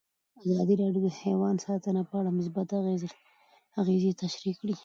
ازادي 0.45 0.73
راډیو 0.81 1.03
د 1.05 1.09
حیوان 1.21 1.55
ساتنه 1.65 2.01
په 2.09 2.13
اړه 2.19 2.29
مثبت 2.37 2.67
اغېزې 3.81 4.11
تشریح 4.21 4.55
کړي. 4.61 4.75